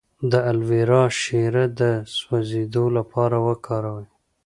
د 0.31 0.33
الوویرا 0.49 1.03
شیره 1.21 1.65
د 1.79 1.81
سوځیدو 2.17 2.85
لپاره 2.97 3.37
وکاروئ 3.47 4.07